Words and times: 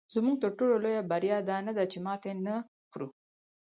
زموږ 0.13 0.35
تر 0.43 0.51
ټولو 0.57 0.75
لویه 0.83 1.01
بریا 1.11 1.37
دا 1.49 1.57
نه 1.67 1.71
ده 1.77 1.83
چې 1.91 1.97
ماتې 2.05 2.31
نه 2.45 2.55
خورو. 2.89 3.07